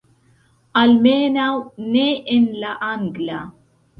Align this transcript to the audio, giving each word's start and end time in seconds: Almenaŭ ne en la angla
Almenaŭ 0.79 1.51
ne 1.97 2.05
en 2.37 2.47
la 2.65 2.71
angla 2.91 3.45